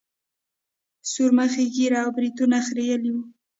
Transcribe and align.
سورمخي 1.11 1.63
ږيره 1.75 1.99
او 2.03 2.09
برېتونه 2.17 2.57
خرييلي 2.67 3.09
وو. 3.13 3.23